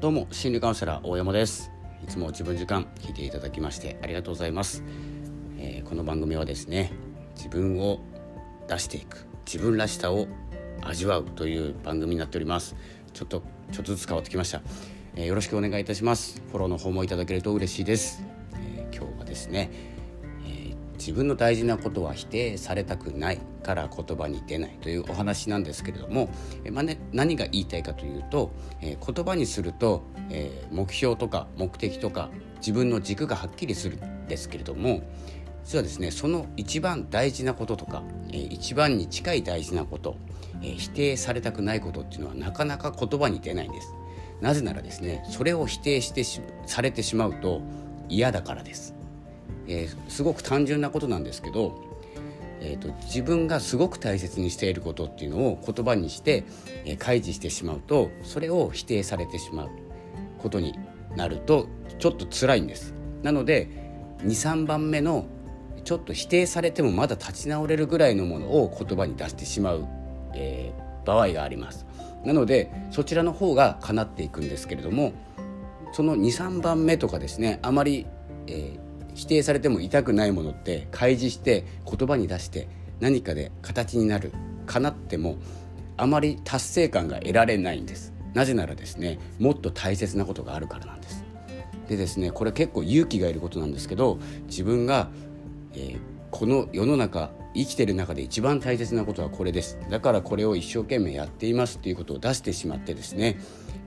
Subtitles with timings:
[0.00, 1.70] どうも心理カウンセラー大山です。
[2.02, 4.82] いつも自分時間聞いていただきましてありがとうございます、
[5.58, 6.90] えー、この番組はですね
[7.36, 8.00] 自分を
[8.66, 10.26] 出していく自分らしさを
[10.80, 12.76] 味わうという番組になっております。
[13.12, 13.42] ちょっと
[13.72, 14.62] ちょっとずつ変わってきました、
[15.16, 16.40] えー、よろしくお願いいたします。
[16.48, 18.22] フォローの方もいただけると嬉しいです、
[18.54, 19.70] えー、今日はですね
[21.00, 26.28] 自分の大事なことは否定されたくないから言葉に出ないというお話なんですけれども、
[26.62, 28.52] えまあね、何が言いたいかというと、
[28.82, 32.28] えー、言葉にすると、えー、目標とか目的とか
[32.58, 35.02] 自分の軸がはっきりするんですけれども
[35.64, 40.18] 実はですねその一番大事なこととか、えー、一番に近い大事なこと、
[40.60, 43.94] えー、否定されたくないことっていうのはなかなか言葉に出ないんです。
[44.42, 46.24] なぜならですねそれを否定して
[46.66, 47.62] されてしまうと
[48.08, 48.99] 嫌だからです。
[49.70, 51.80] えー、すごく単純なことなんですけど、
[52.60, 56.44] えーと、自分がすごく大切にしていることっていうのを言葉にして、
[56.84, 59.70] えー、開示してしまうとそれを否定されてしまう
[60.38, 60.74] ことに
[61.16, 61.68] なると
[62.00, 62.94] ちょっと辛いんです。
[63.22, 63.68] なので
[64.24, 65.26] 23番目の
[65.84, 69.86] ちょっと否定されてもまだ立ち直れるぐらいのものを言葉に出してしまう、
[70.34, 71.86] えー、場合があります。
[72.24, 75.12] なのでそちらの方が叶っていくんですけれども
[75.92, 78.06] その23番目とかですねあまり、
[78.48, 82.68] えー否定されても痛くないものって開示して言葉に出して
[83.00, 84.32] 何かで形になる
[84.66, 85.38] かなっても
[85.96, 88.12] あまり達成感が得られないんです。
[88.34, 91.24] なぜならですねもっと大切なことがあるからなんです。
[91.88, 95.10] でですねこれ結構勇気がいることなんですけど自分が、
[95.74, 95.98] えー、
[96.30, 99.78] この世の中生きてる中で一番大切なことはこれです。
[99.90, 103.38] だからこれを一生懸命やっていますっていうことを出してしまってですね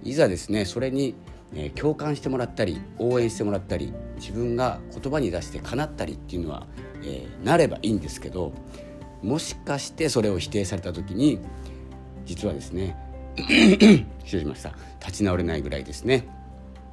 [0.03, 1.15] いざですねそれに
[1.55, 6.65] え、共感してもらったり応援してもらったり自分が言葉に出して叶ったりっていうのは、
[7.03, 8.53] えー、なればいいんですけど
[9.21, 11.39] もしかしてそれを否定された時に
[12.25, 12.97] 実はですね
[14.23, 16.27] 失礼しました立ち直れないぐらいですね、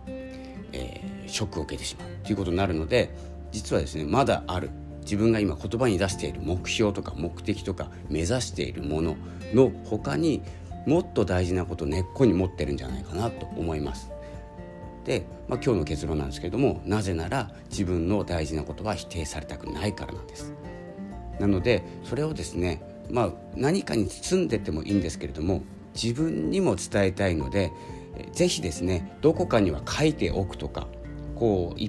[0.06, 3.14] えー、ショックを受けてしまうということになるので
[3.52, 4.70] 実はですねまだある
[5.02, 9.16] 自分が今言葉に出している目標とか目的とか目指しているもの
[9.54, 10.42] の他に
[10.86, 14.10] もっと大事なこと根っこに持ってるんじゃないかなと思います。
[15.04, 20.52] で、まあ、今日の結論なんですけれどもなぜなら自分の大事なことは否定されたくないからなんです。
[21.38, 25.62] なのでそれをですね、まあ、何かに包んでてもいいんですけれども
[25.94, 27.72] 自分にも伝えたいので
[28.32, 30.86] 是非ですねどこかには書いておくとか
[31.34, 31.80] こう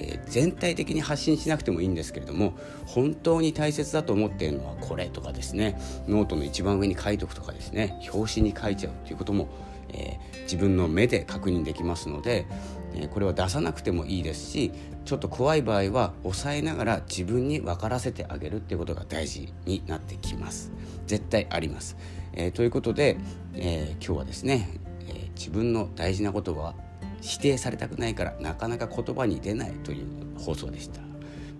[0.00, 2.54] え全体的に発信しなくてもいいんですけれども
[2.86, 9.48] 本当に大切だと思っているのはこれとかですねノートの一番上に書いておくとかですね表紙に書いちゃうということも
[9.90, 12.46] えー、自分の目で確認できますので、
[12.94, 14.72] えー、これは出さなくてもいいですし
[15.04, 20.70] ちょっと怖い場合は抑えながら自分に分からせてあげるっていうことが大事になってきます。
[21.06, 21.96] 絶対あります、
[22.34, 23.16] えー、ということで、
[23.54, 24.68] え今日はですね、
[25.08, 26.74] え自分の大事なことは
[27.22, 30.06] 否定されたくないからなかなか言葉に出ないという
[30.38, 31.00] 放送でした。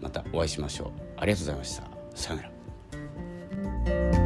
[0.03, 0.89] またお会いしましょう。
[1.17, 1.83] ありがとうございました。
[2.15, 2.43] さよな
[4.13, 4.18] ら。